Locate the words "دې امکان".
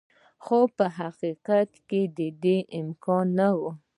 2.43-3.25